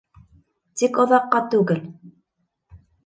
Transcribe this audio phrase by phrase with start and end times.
[0.81, 1.85] Тик оҙаҡҡа түгел.